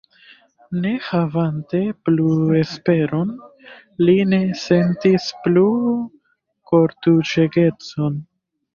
[0.85, 2.25] Ne havante plu
[2.61, 3.35] esperon,
[4.09, 5.67] li ne sentis plu
[6.73, 8.23] kortuŝegecon.